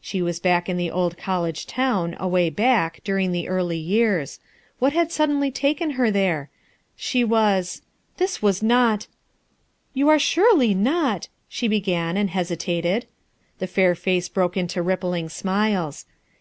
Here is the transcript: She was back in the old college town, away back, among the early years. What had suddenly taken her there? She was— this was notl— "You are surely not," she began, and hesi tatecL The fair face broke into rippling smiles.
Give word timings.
She 0.00 0.20
was 0.20 0.40
back 0.40 0.68
in 0.68 0.76
the 0.76 0.90
old 0.90 1.16
college 1.16 1.68
town, 1.68 2.16
away 2.18 2.50
back, 2.50 2.98
among 3.08 3.30
the 3.30 3.46
early 3.48 3.76
years. 3.78 4.40
What 4.80 4.92
had 4.92 5.12
suddenly 5.12 5.52
taken 5.52 5.90
her 5.90 6.10
there? 6.10 6.50
She 6.96 7.22
was— 7.22 7.80
this 8.16 8.42
was 8.42 8.60
notl— 8.60 9.06
"You 9.94 10.08
are 10.08 10.18
surely 10.18 10.74
not," 10.74 11.28
she 11.48 11.68
began, 11.68 12.16
and 12.16 12.30
hesi 12.30 12.56
tatecL 12.56 13.04
The 13.60 13.68
fair 13.68 13.94
face 13.94 14.28
broke 14.28 14.56
into 14.56 14.82
rippling 14.82 15.28
smiles. 15.28 16.06